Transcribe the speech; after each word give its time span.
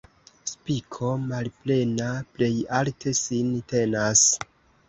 Spiko 0.51 1.09
malplena 1.25 2.09
plej 2.39 2.51
alte 2.81 3.15
sin 3.23 3.53
tenas. 3.75 4.27